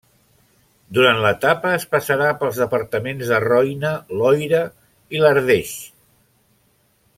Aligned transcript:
Durant 0.97 1.19
l'etapa 1.25 1.73
es 1.79 1.85
passarà 1.91 2.29
pels 2.39 2.57
departaments 2.63 3.29
de 3.33 3.43
Roine, 3.45 3.93
Loira 4.23 4.63
i 5.19 5.23
l'Ardecha. 5.23 5.89